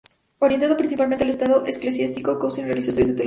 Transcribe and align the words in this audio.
Orientado 0.39 0.77
principalmente 0.77 1.23
al 1.25 1.29
estado 1.29 1.63
eclesiástico, 1.67 2.39
Cousin 2.39 2.65
realizó 2.65 2.89
estudios 2.89 3.09
de 3.09 3.13
teología. 3.13 3.19